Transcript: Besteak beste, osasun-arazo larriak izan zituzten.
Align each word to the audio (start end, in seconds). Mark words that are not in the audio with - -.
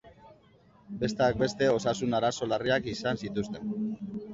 Besteak 1.03 1.39
beste, 1.43 1.69
osasun-arazo 1.75 2.51
larriak 2.51 2.93
izan 2.97 3.27
zituzten. 3.27 3.75